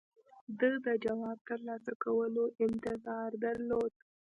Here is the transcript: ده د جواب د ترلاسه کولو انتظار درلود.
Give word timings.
ده 0.59 0.69
د 0.85 0.87
جواب 1.03 1.37
د 1.41 1.45
ترلاسه 1.49 1.93
کولو 2.03 2.43
انتظار 2.65 3.29
درلود. 3.45 3.93